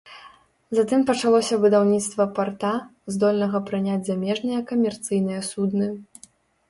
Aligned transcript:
Затым 0.77 1.01
пачалося 1.09 1.59
будаўніцтва 1.65 2.27
парта, 2.39 2.71
здольнага 3.17 3.57
прыняць 3.71 4.01
замежныя 4.11 4.59
камерцыйныя 4.73 5.41
судны. 5.51 5.87